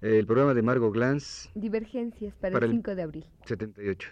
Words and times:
El 0.00 0.26
programa 0.26 0.52
de 0.54 0.62
Margot 0.62 0.92
Glantz. 0.92 1.48
Divergencias 1.54 2.34
para, 2.34 2.58
el 2.58 2.70
5 2.70 2.94
de 2.94 3.02
abril. 3.02 3.24
78. 3.46 4.10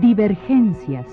Divergencias. 0.00 1.06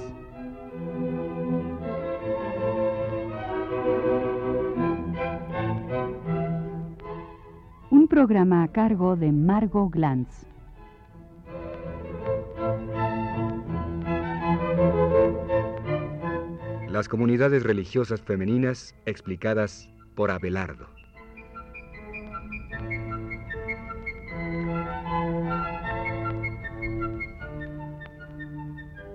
Programa 8.20 8.64
a 8.64 8.68
cargo 8.68 9.16
de 9.16 9.32
Margot 9.32 9.90
Glantz. 9.90 10.46
Las 16.90 17.08
comunidades 17.08 17.64
religiosas 17.64 18.22
femeninas 18.22 18.94
explicadas 19.06 19.90
por 20.16 20.32
Abelardo. 20.32 20.88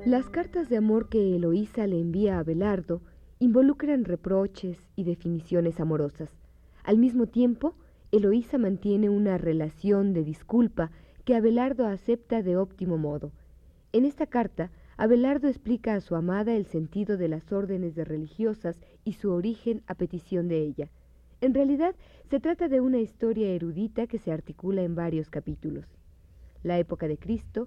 Las 0.07 0.31
cartas 0.31 0.71
de 0.71 0.79
amor 0.79 1.11
que 1.11 1.37
Eloísa 1.37 1.87
le 1.87 2.01
envía 2.01 2.37
a 2.37 2.39
Abelardo 2.39 3.03
involucran 3.39 4.07
reproches 4.07 4.79
y 4.97 5.05
definiciones 5.05 5.79
amorosas. 5.79 6.31
Al 6.85 6.97
mismo 6.97 7.27
tiempo, 7.27 7.75
Eloísa 8.17 8.59
mantiene 8.59 9.09
una 9.09 9.39
relación 9.39 10.13
de 10.13 10.23
disculpa 10.23 10.93
que 11.25 11.35
Abelardo 11.35 11.85
acepta 11.89 12.45
de 12.45 12.57
óptimo 12.57 12.97
modo. 12.97 13.33
En 13.93 14.05
esta 14.05 14.29
carta, 14.29 14.71
Abelardo 14.97 15.49
explica 15.49 15.95
a 15.95 16.01
su 16.01 16.15
amada 16.15 16.55
el 16.55 16.65
sentido 16.67 17.17
de 17.17 17.27
las 17.27 17.51
órdenes 17.51 17.97
de 17.97 18.05
religiosas 18.05 18.79
y 19.03 19.15
su 19.15 19.33
origen 19.33 19.83
a 19.89 19.97
petición 19.97 20.47
de 20.47 20.61
ella. 20.61 20.91
En 21.41 21.55
realidad, 21.55 21.97
se 22.31 22.39
trata 22.39 22.69
de 22.69 22.81
una 22.81 22.99
historia 22.99 23.49
erudita 23.49 24.07
que 24.07 24.19
se 24.19 24.31
articula 24.31 24.83
en 24.83 24.95
varios 24.95 25.29
capítulos. 25.29 25.85
La 26.63 26.79
época 26.79 27.09
de 27.09 27.19
Cristo, 27.19 27.67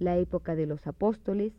la 0.00 0.18
época 0.18 0.56
de 0.56 0.66
los 0.66 0.88
apóstoles, 0.88 1.52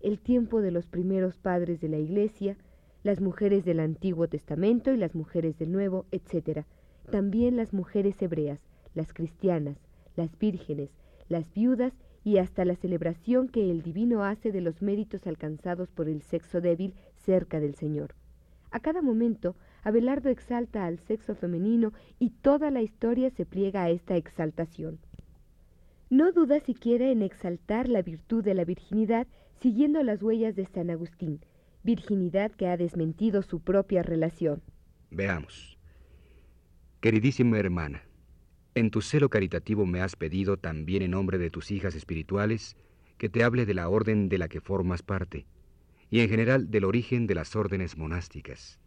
el 0.00 0.18
tiempo 0.18 0.62
de 0.62 0.70
los 0.70 0.86
primeros 0.86 1.36
padres 1.36 1.82
de 1.82 1.90
la 1.90 1.98
Iglesia, 1.98 2.56
las 3.02 3.20
mujeres 3.20 3.66
del 3.66 3.80
Antiguo 3.80 4.28
Testamento 4.28 4.94
y 4.94 4.96
las 4.96 5.14
mujeres 5.14 5.58
del 5.58 5.72
Nuevo, 5.72 6.06
etc. 6.10 6.64
También 7.10 7.56
las 7.56 7.72
mujeres 7.72 8.20
hebreas, 8.22 8.60
las 8.94 9.12
cristianas, 9.12 9.78
las 10.16 10.38
vírgenes, 10.38 10.90
las 11.28 11.52
viudas 11.52 11.92
y 12.24 12.38
hasta 12.38 12.64
la 12.64 12.76
celebración 12.76 13.48
que 13.48 13.70
el 13.70 13.82
divino 13.82 14.24
hace 14.24 14.52
de 14.52 14.60
los 14.60 14.82
méritos 14.82 15.26
alcanzados 15.26 15.90
por 15.90 16.08
el 16.08 16.22
sexo 16.22 16.60
débil 16.60 16.94
cerca 17.16 17.60
del 17.60 17.74
Señor. 17.74 18.14
A 18.70 18.80
cada 18.80 19.02
momento, 19.02 19.56
Abelardo 19.82 20.30
exalta 20.30 20.86
al 20.86 20.98
sexo 20.98 21.34
femenino 21.34 21.92
y 22.18 22.30
toda 22.30 22.70
la 22.70 22.82
historia 22.82 23.30
se 23.30 23.44
pliega 23.44 23.82
a 23.82 23.90
esta 23.90 24.16
exaltación. 24.16 24.98
No 26.08 26.30
duda 26.30 26.60
siquiera 26.60 27.10
en 27.10 27.22
exaltar 27.22 27.88
la 27.88 28.02
virtud 28.02 28.44
de 28.44 28.54
la 28.54 28.64
virginidad 28.64 29.26
siguiendo 29.60 30.02
las 30.02 30.22
huellas 30.22 30.54
de 30.54 30.66
San 30.66 30.90
Agustín, 30.90 31.40
virginidad 31.82 32.52
que 32.52 32.68
ha 32.68 32.76
desmentido 32.76 33.42
su 33.42 33.60
propia 33.60 34.02
relación. 34.02 34.62
Veamos. 35.10 35.71
Queridísima 37.02 37.58
hermana, 37.58 38.04
en 38.76 38.92
tu 38.92 39.02
celo 39.02 39.28
caritativo 39.28 39.86
me 39.86 40.00
has 40.00 40.14
pedido 40.14 40.56
también 40.56 41.02
en 41.02 41.10
nombre 41.10 41.36
de 41.36 41.50
tus 41.50 41.72
hijas 41.72 41.96
espirituales 41.96 42.76
que 43.18 43.28
te 43.28 43.42
hable 43.42 43.66
de 43.66 43.74
la 43.74 43.88
orden 43.88 44.28
de 44.28 44.38
la 44.38 44.46
que 44.46 44.60
formas 44.60 45.02
parte 45.02 45.44
y 46.10 46.20
en 46.20 46.28
general 46.28 46.70
del 46.70 46.84
origen 46.84 47.26
de 47.26 47.34
las 47.34 47.56
órdenes 47.56 47.98
monásticas. 47.98 48.78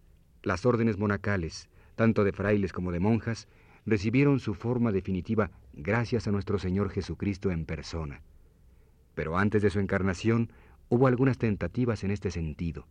Las 0.44 0.66
órdenes 0.66 0.98
monacales, 0.98 1.68
tanto 1.98 2.24
de 2.24 2.32
frailes 2.32 2.72
como 2.72 2.94
de 2.94 3.02
monjas, 3.02 3.50
recibieron 3.86 4.40
su 4.40 4.54
forma 4.54 4.94
definitiva 4.94 5.52
gracias 5.74 6.26
a 6.26 6.32
nuestro 6.32 6.58
Señor 6.58 6.92
Jesucristo 6.92 7.52
en 7.52 7.66
persona. 7.66 8.22
Pero 9.14 9.38
antes 9.38 9.62
de 9.62 9.72
su 9.72 9.82
encarnación, 9.82 10.54
hubo 10.88 11.08
algunas 11.08 11.38
tentativas 11.38 12.06
en 12.06 12.12
este 12.12 12.32
sentido. 12.32 12.88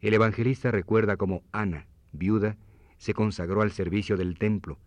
El 0.00 0.14
evangelista 0.14 0.72
recuerda 0.72 1.16
cómo 1.16 1.44
Ana, 1.52 1.86
viuda, 2.10 2.56
se 2.98 3.14
consagró 3.14 3.62
al 3.62 3.70
servicio 3.70 4.16
del 4.16 4.38
templo, 4.38 4.78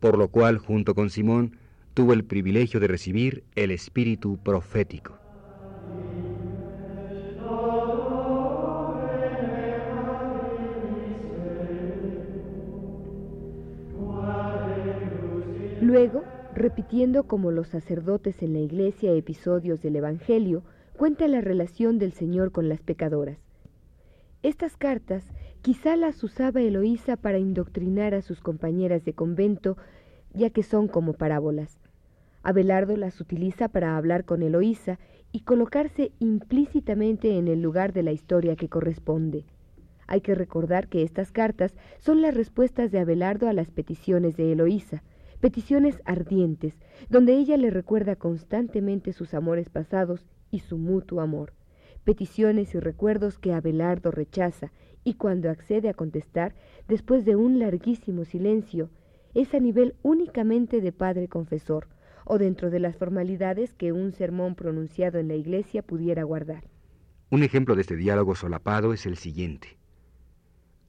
por 0.00 0.18
lo 0.18 0.28
cual, 0.28 0.58
junto 0.58 0.94
con 0.94 1.10
Simón, 1.10 1.56
tuvo 1.94 2.12
el 2.12 2.24
privilegio 2.24 2.80
de 2.80 2.88
recibir 2.88 3.44
el 3.54 3.70
espíritu 3.70 4.38
profético. 4.42 5.18
Luego, 15.80 16.24
repitiendo 16.54 17.24
como 17.24 17.50
los 17.50 17.68
sacerdotes 17.68 18.42
en 18.42 18.52
la 18.54 18.60
iglesia 18.60 19.12
episodios 19.12 19.82
del 19.82 19.96
Evangelio, 19.96 20.64
cuenta 20.96 21.28
la 21.28 21.40
relación 21.40 21.98
del 21.98 22.12
Señor 22.12 22.52
con 22.52 22.68
las 22.68 22.80
pecadoras. 22.82 23.38
Estas 24.42 24.76
cartas 24.76 25.24
quizá 25.64 25.96
las 25.96 26.22
usaba 26.22 26.60
Eloísa 26.60 27.16
para 27.16 27.38
indoctrinar 27.38 28.12
a 28.12 28.20
sus 28.20 28.42
compañeras 28.42 29.02
de 29.06 29.14
convento, 29.14 29.78
ya 30.34 30.50
que 30.50 30.62
son 30.62 30.88
como 30.88 31.14
parábolas. 31.14 31.80
Abelardo 32.42 32.98
las 32.98 33.18
utiliza 33.18 33.68
para 33.68 33.96
hablar 33.96 34.26
con 34.26 34.42
Eloísa 34.42 34.98
y 35.32 35.40
colocarse 35.40 36.12
implícitamente 36.18 37.38
en 37.38 37.48
el 37.48 37.62
lugar 37.62 37.94
de 37.94 38.02
la 38.02 38.12
historia 38.12 38.56
que 38.56 38.68
corresponde. 38.68 39.46
Hay 40.06 40.20
que 40.20 40.34
recordar 40.34 40.88
que 40.88 41.02
estas 41.02 41.32
cartas 41.32 41.74
son 41.98 42.20
las 42.20 42.34
respuestas 42.34 42.92
de 42.92 42.98
Abelardo 42.98 43.48
a 43.48 43.54
las 43.54 43.70
peticiones 43.70 44.36
de 44.36 44.52
Eloísa, 44.52 45.02
peticiones 45.40 46.02
ardientes, 46.04 46.74
donde 47.08 47.38
ella 47.38 47.56
le 47.56 47.70
recuerda 47.70 48.16
constantemente 48.16 49.14
sus 49.14 49.32
amores 49.32 49.70
pasados 49.70 50.26
y 50.50 50.58
su 50.58 50.76
mutuo 50.76 51.22
amor, 51.22 51.54
peticiones 52.04 52.74
y 52.74 52.80
recuerdos 52.80 53.38
que 53.38 53.54
Abelardo 53.54 54.10
rechaza 54.10 54.70
y 55.04 55.14
cuando 55.14 55.50
accede 55.50 55.88
a 55.88 55.94
contestar, 55.94 56.54
después 56.88 57.24
de 57.24 57.36
un 57.36 57.58
larguísimo 57.58 58.24
silencio, 58.24 58.90
es 59.34 59.54
a 59.54 59.60
nivel 59.60 59.94
únicamente 60.02 60.80
de 60.80 60.92
padre 60.92 61.28
confesor 61.28 61.88
o 62.24 62.38
dentro 62.38 62.70
de 62.70 62.80
las 62.80 62.96
formalidades 62.96 63.74
que 63.74 63.92
un 63.92 64.12
sermón 64.12 64.54
pronunciado 64.54 65.18
en 65.18 65.28
la 65.28 65.34
iglesia 65.34 65.82
pudiera 65.82 66.22
guardar. 66.22 66.64
Un 67.30 67.42
ejemplo 67.42 67.74
de 67.74 67.82
este 67.82 67.96
diálogo 67.96 68.34
solapado 68.34 68.92
es 68.92 69.06
el 69.06 69.16
siguiente. 69.16 69.76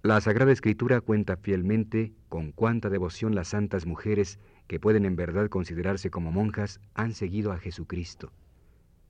La 0.03 0.21
Sagrada 0.21 0.51
Escritura 0.51 1.01
cuenta 1.01 1.35
fielmente 1.35 2.13
con 2.29 2.51
cuánta 2.51 2.89
devoción 2.89 3.33
las 3.33 3.49
santas 3.49 3.87
mujeres, 3.87 4.39
que 4.67 4.79
pueden 4.79 5.03
en 5.03 5.15
verdad 5.15 5.49
considerarse 5.49 6.11
como 6.11 6.31
monjas, 6.31 6.79
han 6.93 7.13
seguido 7.13 7.51
a 7.51 7.57
Jesucristo. 7.57 8.31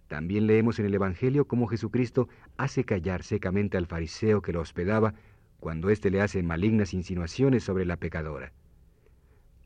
También 0.08 0.46
leemos 0.46 0.80
en 0.80 0.86
el 0.86 0.94
Evangelio 0.94 1.48
cómo 1.48 1.68
Jesucristo 1.68 2.30
hace 2.58 2.84
callar 2.84 3.24
secamente 3.24 3.78
al 3.78 3.88
fariseo 3.88 4.42
que 4.42 4.54
lo 4.54 4.62
hospedaba 4.62 5.16
cuando 5.60 5.90
éste 5.90 6.12
le 6.12 6.22
hace 6.22 6.44
malignas 6.44 6.94
insinuaciones 6.94 7.64
sobre 7.64 7.86
la 7.86 7.98
pecadora. 7.98 8.54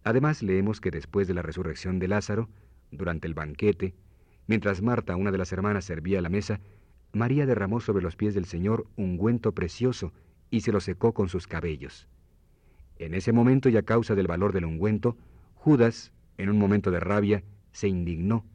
Además 0.03 0.41
leemos 0.41 0.79
que 0.79 0.91
después 0.91 1.27
de 1.27 1.33
la 1.33 1.41
resurrección 1.41 1.99
de 1.99 2.07
Lázaro, 2.07 2.49
durante 2.89 3.27
el 3.27 3.33
banquete, 3.33 3.93
mientras 4.47 4.81
Marta, 4.81 5.17
una 5.17 5.31
de 5.31 5.37
las 5.37 5.51
hermanas, 5.51 5.85
servía 5.85 6.21
la 6.21 6.29
mesa, 6.29 6.61
María 7.11 7.45
derramó 7.45 7.81
sobre 7.81 8.03
los 8.03 8.15
pies 8.15 8.33
del 8.33 8.45
Señor 8.45 8.87
ungüento 8.95 9.51
precioso 9.53 10.13
y 10.49 10.61
se 10.61 10.71
lo 10.71 10.79
secó 10.79 11.13
con 11.13 11.27
sus 11.27 11.47
cabellos. 11.47 12.07
En 12.97 13.13
ese 13.13 13.33
momento 13.33 13.67
y 13.69 13.77
a 13.77 13.83
causa 13.83 14.15
del 14.15 14.27
valor 14.27 14.53
del 14.53 14.65
ungüento, 14.65 15.17
Judas, 15.55 16.13
en 16.37 16.49
un 16.49 16.57
momento 16.57 16.91
de 16.91 16.99
rabia, 16.99 17.43
se 17.71 17.87
indignó 17.87 18.45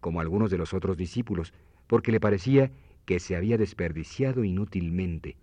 como 0.00 0.20
algunos 0.20 0.50
de 0.50 0.58
los 0.58 0.74
otros 0.74 0.96
discípulos, 0.96 1.52
porque 1.86 2.12
le 2.12 2.20
parecía 2.20 2.70
que 3.04 3.20
se 3.20 3.36
había 3.36 3.58
desperdiciado 3.58 4.44
inútilmente. 4.44 5.36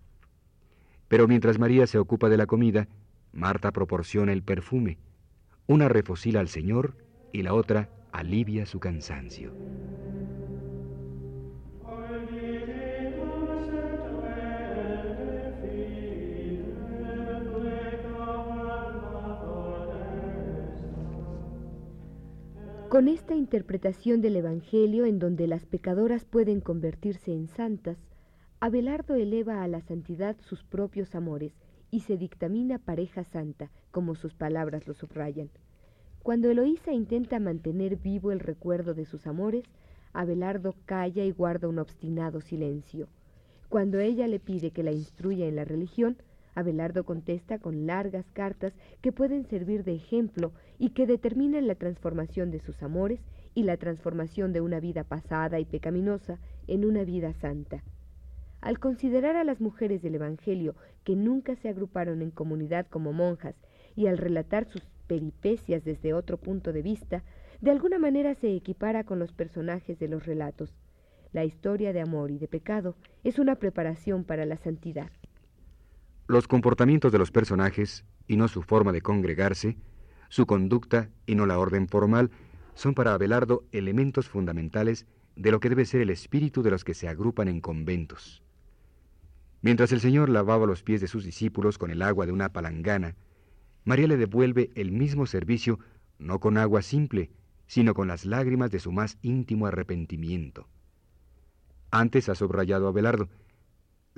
Pero 1.08 1.26
mientras 1.26 1.58
María 1.58 1.86
se 1.86 1.98
ocupa 1.98 2.28
de 2.28 2.36
la 2.36 2.46
comida, 2.46 2.88
Marta 3.32 3.72
proporciona 3.72 4.32
el 4.32 4.42
perfume. 4.42 4.98
Una 5.66 5.88
refocila 5.88 6.40
al 6.40 6.48
Señor 6.48 6.96
y 7.32 7.42
la 7.42 7.54
otra 7.54 7.90
alivia 8.12 8.66
su 8.66 8.80
cansancio. 8.80 9.52
Con 22.88 23.06
esta 23.08 23.34
interpretación 23.34 24.22
del 24.22 24.36
Evangelio 24.36 25.04
en 25.04 25.18
donde 25.18 25.46
las 25.46 25.66
pecadoras 25.66 26.24
pueden 26.24 26.62
convertirse 26.62 27.34
en 27.34 27.46
santas, 27.46 27.98
Abelardo 28.60 29.14
eleva 29.14 29.62
a 29.62 29.68
la 29.68 29.82
santidad 29.82 30.36
sus 30.40 30.64
propios 30.64 31.14
amores 31.14 31.52
y 31.90 32.00
se 32.00 32.16
dictamina 32.16 32.78
pareja 32.78 33.24
santa, 33.24 33.70
como 33.90 34.14
sus 34.14 34.32
palabras 34.32 34.88
lo 34.88 34.94
subrayan. 34.94 35.50
Cuando 36.22 36.50
Eloísa 36.50 36.92
intenta 36.92 37.38
mantener 37.38 37.96
vivo 37.96 38.32
el 38.32 38.40
recuerdo 38.40 38.94
de 38.94 39.04
sus 39.04 39.26
amores, 39.26 39.66
Abelardo 40.14 40.74
calla 40.86 41.26
y 41.26 41.30
guarda 41.30 41.68
un 41.68 41.80
obstinado 41.80 42.40
silencio. 42.40 43.06
Cuando 43.68 43.98
ella 43.98 44.26
le 44.28 44.40
pide 44.40 44.70
que 44.70 44.82
la 44.82 44.92
instruya 44.92 45.46
en 45.46 45.56
la 45.56 45.66
religión, 45.66 46.16
Abelardo 46.58 47.04
contesta 47.04 47.60
con 47.60 47.86
largas 47.86 48.28
cartas 48.32 48.72
que 49.00 49.12
pueden 49.12 49.44
servir 49.46 49.84
de 49.84 49.94
ejemplo 49.94 50.52
y 50.76 50.90
que 50.90 51.06
determinan 51.06 51.68
la 51.68 51.76
transformación 51.76 52.50
de 52.50 52.58
sus 52.58 52.82
amores 52.82 53.20
y 53.54 53.62
la 53.62 53.76
transformación 53.76 54.52
de 54.52 54.60
una 54.60 54.80
vida 54.80 55.04
pasada 55.04 55.60
y 55.60 55.64
pecaminosa 55.64 56.40
en 56.66 56.84
una 56.84 57.04
vida 57.04 57.32
santa. 57.34 57.84
Al 58.60 58.80
considerar 58.80 59.36
a 59.36 59.44
las 59.44 59.60
mujeres 59.60 60.02
del 60.02 60.16
Evangelio 60.16 60.74
que 61.04 61.14
nunca 61.14 61.54
se 61.54 61.68
agruparon 61.68 62.22
en 62.22 62.32
comunidad 62.32 62.88
como 62.88 63.12
monjas 63.12 63.54
y 63.94 64.08
al 64.08 64.18
relatar 64.18 64.64
sus 64.64 64.82
peripecias 65.06 65.84
desde 65.84 66.12
otro 66.12 66.38
punto 66.38 66.72
de 66.72 66.82
vista, 66.82 67.22
de 67.60 67.70
alguna 67.70 68.00
manera 68.00 68.34
se 68.34 68.52
equipara 68.52 69.04
con 69.04 69.20
los 69.20 69.32
personajes 69.32 69.98
de 70.00 70.08
los 70.08 70.26
relatos. 70.26 70.74
La 71.32 71.44
historia 71.44 71.92
de 71.92 72.00
amor 72.00 72.32
y 72.32 72.38
de 72.38 72.48
pecado 72.48 72.96
es 73.22 73.38
una 73.38 73.54
preparación 73.56 74.24
para 74.24 74.44
la 74.44 74.56
santidad. 74.56 75.10
Los 76.28 76.46
comportamientos 76.46 77.10
de 77.10 77.16
los 77.16 77.30
personajes, 77.30 78.04
y 78.26 78.36
no 78.36 78.48
su 78.48 78.60
forma 78.60 78.92
de 78.92 79.00
congregarse, 79.00 79.78
su 80.28 80.44
conducta, 80.44 81.08
y 81.24 81.34
no 81.34 81.46
la 81.46 81.58
orden 81.58 81.88
formal, 81.88 82.30
son 82.74 82.92
para 82.92 83.14
Abelardo 83.14 83.64
elementos 83.72 84.28
fundamentales 84.28 85.06
de 85.36 85.50
lo 85.50 85.58
que 85.58 85.70
debe 85.70 85.86
ser 85.86 86.02
el 86.02 86.10
espíritu 86.10 86.62
de 86.62 86.70
los 86.70 86.84
que 86.84 86.92
se 86.92 87.08
agrupan 87.08 87.48
en 87.48 87.62
conventos. 87.62 88.42
Mientras 89.62 89.90
el 89.90 90.00
Señor 90.00 90.28
lavaba 90.28 90.66
los 90.66 90.82
pies 90.82 91.00
de 91.00 91.08
sus 91.08 91.24
discípulos 91.24 91.78
con 91.78 91.90
el 91.90 92.02
agua 92.02 92.26
de 92.26 92.32
una 92.32 92.52
palangana, 92.52 93.16
María 93.86 94.06
le 94.06 94.18
devuelve 94.18 94.70
el 94.74 94.92
mismo 94.92 95.24
servicio 95.24 95.78
no 96.18 96.40
con 96.40 96.58
agua 96.58 96.82
simple, 96.82 97.30
sino 97.66 97.94
con 97.94 98.06
las 98.06 98.26
lágrimas 98.26 98.70
de 98.70 98.80
su 98.80 98.92
más 98.92 99.16
íntimo 99.22 99.66
arrepentimiento. 99.66 100.68
Antes 101.90 102.28
ha 102.28 102.34
subrayado 102.34 102.86
Abelardo, 102.86 103.30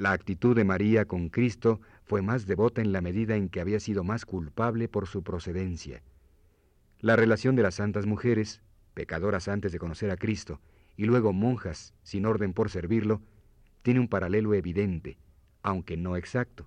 la 0.01 0.13
actitud 0.13 0.57
de 0.57 0.65
María 0.65 1.05
con 1.05 1.29
Cristo 1.29 1.79
fue 2.05 2.23
más 2.23 2.47
devota 2.47 2.81
en 2.81 2.91
la 2.91 3.03
medida 3.03 3.37
en 3.37 3.51
que 3.51 3.61
había 3.61 3.79
sido 3.81 4.03
más 4.03 4.25
culpable 4.25 4.89
por 4.89 5.07
su 5.07 5.23
procedencia. 5.23 6.03
La 7.01 7.17
relación 7.17 7.55
de 7.55 7.63
las 7.63 7.75
santas 7.75 8.07
mujeres, 8.07 8.63
pecadoras 8.95 9.47
antes 9.47 9.73
de 9.73 9.79
conocer 9.79 10.11
a 10.11 10.17
Cristo, 10.17 10.59
y 10.97 11.05
luego 11.05 11.35
monjas 11.35 11.93
sin 12.03 12.25
orden 12.25 12.55
por 12.55 12.71
servirlo, 12.71 13.21
tiene 13.83 14.01
un 14.01 14.09
paralelo 14.09 14.55
evidente, 14.55 15.19
aunque 15.63 15.99
no 15.99 16.17
exacto, 16.17 16.67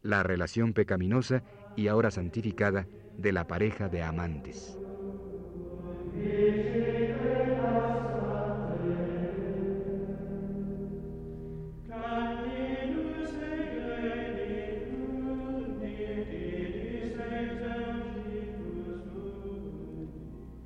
la 0.00 0.22
relación 0.22 0.72
pecaminosa 0.72 1.42
y 1.76 1.88
ahora 1.88 2.10
santificada 2.10 2.86
de 3.18 3.32
la 3.32 3.46
pareja 3.46 3.90
de 3.90 4.02
amantes. 4.02 4.78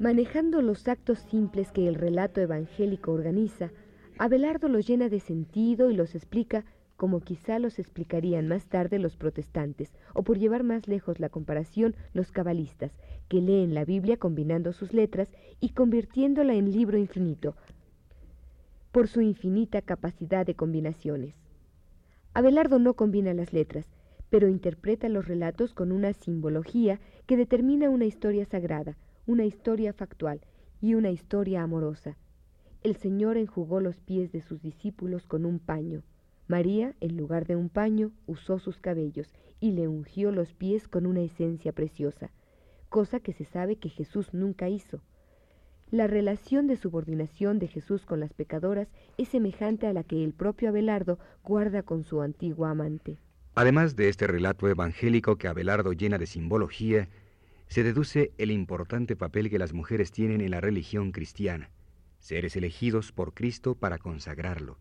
Manejando 0.04 0.60
los 0.60 0.86
actos 0.86 1.18
simples 1.30 1.72
que 1.72 1.88
el 1.88 1.94
relato 1.94 2.42
evangélico 2.42 3.10
organiza, 3.10 3.70
Abelardo 4.18 4.68
los 4.68 4.86
llena 4.86 5.08
de 5.08 5.18
sentido 5.18 5.90
y 5.90 5.96
los 5.96 6.14
explica 6.14 6.66
como 6.98 7.20
quizá 7.20 7.58
los 7.58 7.78
explicarían 7.78 8.46
más 8.46 8.66
tarde 8.66 8.98
los 8.98 9.16
protestantes, 9.16 9.94
o 10.12 10.22
por 10.22 10.38
llevar 10.38 10.62
más 10.62 10.88
lejos 10.88 11.20
la 11.20 11.30
comparación, 11.30 11.96
los 12.12 12.32
cabalistas, 12.32 12.92
que 13.28 13.40
leen 13.40 13.72
la 13.72 13.86
Biblia 13.86 14.18
combinando 14.18 14.74
sus 14.74 14.92
letras 14.92 15.32
y 15.58 15.70
convirtiéndola 15.70 16.52
en 16.52 16.70
libro 16.70 16.98
infinito, 16.98 17.56
por 18.92 19.08
su 19.08 19.22
infinita 19.22 19.80
capacidad 19.80 20.44
de 20.44 20.54
combinaciones. 20.54 21.34
Abelardo 22.34 22.78
no 22.78 22.92
combina 22.92 23.32
las 23.32 23.54
letras, 23.54 23.86
pero 24.28 24.48
interpreta 24.48 25.08
los 25.08 25.26
relatos 25.26 25.72
con 25.72 25.92
una 25.92 26.12
simbología 26.12 27.00
que 27.26 27.38
determina 27.38 27.88
una 27.88 28.04
historia 28.04 28.44
sagrada, 28.44 28.98
una 29.26 29.44
historia 29.44 29.92
factual 29.92 30.40
y 30.80 30.94
una 30.94 31.10
historia 31.10 31.62
amorosa. 31.62 32.16
El 32.82 32.96
Señor 32.96 33.38
enjugó 33.38 33.80
los 33.80 34.00
pies 34.00 34.32
de 34.32 34.42
sus 34.42 34.60
discípulos 34.60 35.26
con 35.26 35.46
un 35.46 35.58
paño. 35.58 36.02
María, 36.46 36.94
en 37.00 37.16
lugar 37.16 37.46
de 37.46 37.56
un 37.56 37.70
paño, 37.70 38.12
usó 38.26 38.58
sus 38.58 38.78
cabellos 38.78 39.32
y 39.60 39.72
le 39.72 39.88
ungió 39.88 40.30
los 40.30 40.52
pies 40.52 40.88
con 40.88 41.06
una 41.06 41.22
esencia 41.22 41.72
preciosa, 41.72 42.30
cosa 42.90 43.18
que 43.18 43.32
se 43.32 43.44
sabe 43.44 43.76
que 43.76 43.88
Jesús 43.88 44.34
nunca 44.34 44.68
hizo. 44.68 45.00
La 45.90 46.06
relación 46.06 46.66
de 46.66 46.76
subordinación 46.76 47.58
de 47.58 47.68
Jesús 47.68 48.04
con 48.04 48.20
las 48.20 48.34
pecadoras 48.34 48.88
es 49.16 49.28
semejante 49.28 49.86
a 49.86 49.94
la 49.94 50.04
que 50.04 50.22
el 50.22 50.34
propio 50.34 50.68
Abelardo 50.68 51.18
guarda 51.42 51.82
con 51.82 52.04
su 52.04 52.20
antigua 52.20 52.70
amante. 52.70 53.16
Además 53.54 53.96
de 53.96 54.08
este 54.08 54.26
relato 54.26 54.68
evangélico 54.68 55.36
que 55.36 55.48
Abelardo 55.48 55.92
llena 55.92 56.18
de 56.18 56.26
simbología, 56.26 57.08
se 57.74 57.82
deduce 57.82 58.30
el 58.38 58.52
importante 58.52 59.16
papel 59.16 59.50
que 59.50 59.58
las 59.58 59.72
mujeres 59.72 60.12
tienen 60.12 60.40
en 60.40 60.52
la 60.52 60.60
religión 60.60 61.10
cristiana, 61.10 61.70
seres 62.20 62.54
elegidos 62.54 63.10
por 63.10 63.34
Cristo 63.34 63.74
para 63.74 63.98
consagrarlo. 63.98 64.78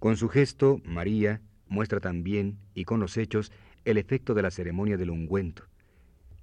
Con 0.00 0.16
su 0.16 0.28
gesto, 0.28 0.80
María 0.82 1.42
muestra 1.68 2.00
también, 2.00 2.58
y 2.74 2.86
con 2.86 2.98
los 2.98 3.16
hechos, 3.16 3.52
el 3.84 3.98
efecto 3.98 4.34
de 4.34 4.42
la 4.42 4.50
ceremonia 4.50 4.96
del 4.96 5.10
ungüento. 5.10 5.68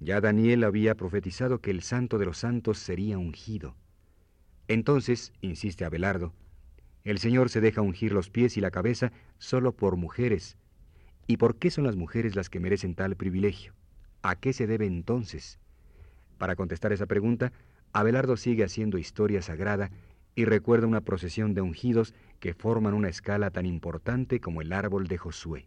Ya 0.00 0.22
Daniel 0.22 0.64
había 0.64 0.94
profetizado 0.94 1.58
que 1.58 1.72
el 1.72 1.82
santo 1.82 2.16
de 2.16 2.24
los 2.24 2.38
santos 2.38 2.78
sería 2.78 3.18
ungido. 3.18 3.76
Entonces, 4.66 5.34
insiste 5.42 5.84
Abelardo, 5.84 6.32
el 7.04 7.18
Señor 7.18 7.50
se 7.50 7.60
deja 7.60 7.82
ungir 7.82 8.12
los 8.12 8.30
pies 8.30 8.56
y 8.56 8.62
la 8.62 8.70
cabeza 8.70 9.12
solo 9.36 9.76
por 9.76 9.96
mujeres. 9.98 10.56
¿Y 11.26 11.36
por 11.36 11.58
qué 11.58 11.70
son 11.70 11.84
las 11.84 11.96
mujeres 11.96 12.34
las 12.34 12.48
que 12.48 12.60
merecen 12.60 12.94
tal 12.94 13.14
privilegio? 13.14 13.74
¿A 14.24 14.36
qué 14.36 14.54
se 14.54 14.66
debe 14.66 14.86
entonces? 14.86 15.58
Para 16.38 16.56
contestar 16.56 16.94
esa 16.94 17.04
pregunta, 17.04 17.52
Abelardo 17.92 18.38
sigue 18.38 18.64
haciendo 18.64 18.96
historia 18.96 19.42
sagrada 19.42 19.90
y 20.34 20.46
recuerda 20.46 20.86
una 20.86 21.02
procesión 21.02 21.52
de 21.52 21.60
ungidos 21.60 22.14
que 22.40 22.54
forman 22.54 22.94
una 22.94 23.10
escala 23.10 23.50
tan 23.50 23.66
importante 23.66 24.40
como 24.40 24.62
el 24.62 24.72
árbol 24.72 25.08
de 25.08 25.18
Josué. 25.18 25.66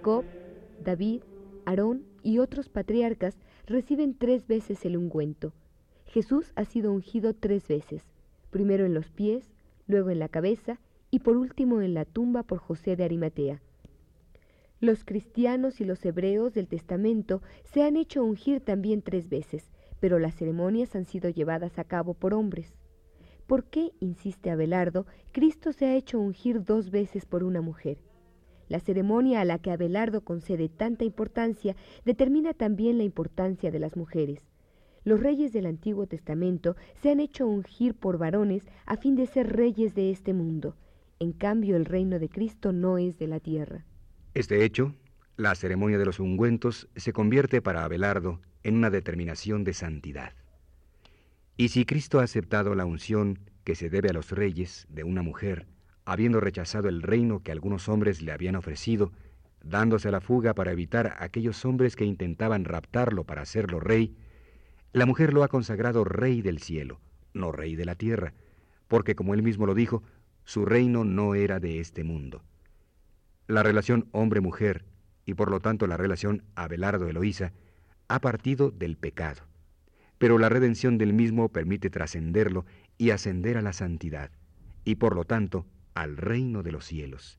Jacob, 0.00 0.24
David, 0.78 1.20
Aarón 1.66 2.06
y 2.22 2.38
otros 2.38 2.70
patriarcas 2.70 3.36
reciben 3.66 4.16
tres 4.16 4.46
veces 4.46 4.86
el 4.86 4.96
ungüento, 4.96 5.52
Jesús 6.06 6.52
ha 6.56 6.64
sido 6.64 6.90
ungido 6.90 7.34
tres 7.34 7.68
veces, 7.68 8.02
primero 8.48 8.86
en 8.86 8.94
los 8.94 9.10
pies, 9.10 9.52
luego 9.86 10.08
en 10.08 10.18
la 10.18 10.30
cabeza 10.30 10.80
y 11.10 11.18
por 11.18 11.36
último 11.36 11.82
en 11.82 11.92
la 11.92 12.06
tumba 12.06 12.44
por 12.44 12.60
José 12.60 12.96
de 12.96 13.04
Arimatea. 13.04 13.60
Los 14.80 15.04
cristianos 15.04 15.82
y 15.82 15.84
los 15.84 16.02
hebreos 16.06 16.54
del 16.54 16.66
Testamento 16.66 17.42
se 17.64 17.82
han 17.82 17.98
hecho 17.98 18.24
ungir 18.24 18.62
también 18.62 19.02
tres 19.02 19.28
veces, 19.28 19.70
pero 20.00 20.18
las 20.18 20.34
ceremonias 20.34 20.96
han 20.96 21.04
sido 21.04 21.28
llevadas 21.28 21.78
a 21.78 21.84
cabo 21.84 22.14
por 22.14 22.32
hombres. 22.32 22.72
¿Por 23.46 23.64
qué, 23.64 23.92
insiste 24.00 24.50
Abelardo, 24.50 25.04
Cristo 25.32 25.74
se 25.74 25.84
ha 25.84 25.94
hecho 25.94 26.18
ungir 26.18 26.64
dos 26.64 26.90
veces 26.90 27.26
por 27.26 27.44
una 27.44 27.60
mujer? 27.60 27.98
La 28.70 28.78
ceremonia 28.78 29.40
a 29.40 29.44
la 29.44 29.58
que 29.58 29.72
Abelardo 29.72 30.20
concede 30.20 30.68
tanta 30.68 31.02
importancia 31.04 31.74
determina 32.04 32.54
también 32.54 32.98
la 32.98 33.02
importancia 33.04 33.72
de 33.72 33.80
las 33.80 33.96
mujeres. 33.96 34.46
Los 35.02 35.18
reyes 35.18 35.52
del 35.52 35.66
Antiguo 35.66 36.06
Testamento 36.06 36.76
se 37.02 37.10
han 37.10 37.18
hecho 37.18 37.48
ungir 37.48 37.94
por 37.94 38.16
varones 38.16 38.62
a 38.86 38.96
fin 38.96 39.16
de 39.16 39.26
ser 39.26 39.56
reyes 39.56 39.96
de 39.96 40.12
este 40.12 40.34
mundo. 40.34 40.76
En 41.18 41.32
cambio, 41.32 41.74
el 41.74 41.84
reino 41.84 42.20
de 42.20 42.28
Cristo 42.28 42.72
no 42.72 42.96
es 42.96 43.18
de 43.18 43.26
la 43.26 43.40
tierra. 43.40 43.84
Este 44.34 44.64
hecho, 44.64 44.94
la 45.36 45.56
ceremonia 45.56 45.98
de 45.98 46.06
los 46.06 46.20
ungüentos, 46.20 46.88
se 46.94 47.12
convierte 47.12 47.60
para 47.60 47.82
Abelardo 47.82 48.40
en 48.62 48.76
una 48.76 48.90
determinación 48.90 49.64
de 49.64 49.74
santidad. 49.74 50.32
Y 51.56 51.70
si 51.70 51.84
Cristo 51.84 52.20
ha 52.20 52.22
aceptado 52.22 52.76
la 52.76 52.84
unción 52.84 53.40
que 53.64 53.74
se 53.74 53.90
debe 53.90 54.10
a 54.10 54.12
los 54.12 54.30
reyes 54.30 54.86
de 54.88 55.02
una 55.02 55.22
mujer, 55.22 55.66
habiendo 56.04 56.40
rechazado 56.40 56.88
el 56.88 57.02
reino 57.02 57.42
que 57.42 57.52
algunos 57.52 57.88
hombres 57.88 58.22
le 58.22 58.32
habían 58.32 58.56
ofrecido, 58.56 59.12
dándose 59.62 60.08
a 60.08 60.12
la 60.12 60.20
fuga 60.20 60.54
para 60.54 60.72
evitar 60.72 61.06
a 61.06 61.24
aquellos 61.24 61.64
hombres 61.64 61.96
que 61.96 62.04
intentaban 62.04 62.64
raptarlo 62.64 63.24
para 63.24 63.42
hacerlo 63.42 63.80
rey, 63.80 64.16
la 64.92 65.06
mujer 65.06 65.32
lo 65.32 65.44
ha 65.44 65.48
consagrado 65.48 66.04
rey 66.04 66.42
del 66.42 66.58
cielo, 66.58 67.00
no 67.32 67.52
rey 67.52 67.76
de 67.76 67.84
la 67.84 67.94
tierra, 67.94 68.34
porque 68.88 69.14
como 69.14 69.34
él 69.34 69.42
mismo 69.42 69.66
lo 69.66 69.74
dijo, 69.74 70.02
su 70.44 70.64
reino 70.64 71.04
no 71.04 71.34
era 71.34 71.60
de 71.60 71.78
este 71.78 72.02
mundo. 72.02 72.42
La 73.46 73.62
relación 73.62 74.08
hombre-mujer, 74.12 74.84
y 75.24 75.34
por 75.34 75.50
lo 75.50 75.60
tanto 75.60 75.86
la 75.86 75.96
relación 75.96 76.42
Abelardo-Eloísa, 76.56 77.52
ha 78.08 78.20
partido 78.20 78.70
del 78.70 78.96
pecado, 78.96 79.42
pero 80.18 80.38
la 80.38 80.48
redención 80.48 80.98
del 80.98 81.12
mismo 81.12 81.50
permite 81.50 81.90
trascenderlo 81.90 82.66
y 82.98 83.10
ascender 83.10 83.56
a 83.56 83.62
la 83.62 83.72
santidad, 83.72 84.32
y 84.84 84.96
por 84.96 85.14
lo 85.14 85.24
tanto 85.24 85.66
al 85.94 86.16
reino 86.16 86.62
de 86.62 86.72
los 86.72 86.84
cielos. 86.84 87.38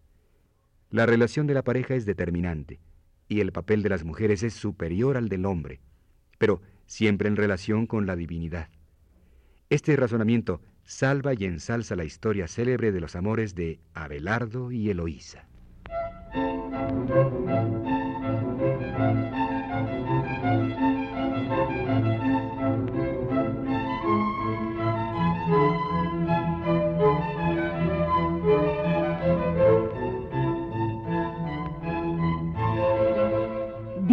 La 0.89 1.05
relación 1.05 1.47
de 1.47 1.53
la 1.53 1.63
pareja 1.63 1.95
es 1.95 2.05
determinante, 2.05 2.79
y 3.27 3.39
el 3.39 3.51
papel 3.51 3.81
de 3.81 3.89
las 3.89 4.03
mujeres 4.03 4.43
es 4.43 4.53
superior 4.53 5.15
al 5.15 5.29
del 5.29 5.45
hombre, 5.45 5.79
pero 6.37 6.61
siempre 6.85 7.29
en 7.29 7.37
relación 7.37 7.87
con 7.87 8.05
la 8.05 8.15
divinidad. 8.15 8.69
Este 9.69 9.95
razonamiento 9.95 10.61
salva 10.83 11.33
y 11.33 11.45
ensalza 11.45 11.95
la 11.95 12.03
historia 12.03 12.47
célebre 12.47 12.91
de 12.91 12.99
los 12.99 13.15
amores 13.15 13.55
de 13.55 13.79
Abelardo 13.93 14.71
y 14.71 14.89
Eloísa. 14.89 15.47